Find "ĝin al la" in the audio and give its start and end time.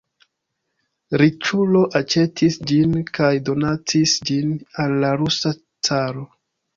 4.31-5.13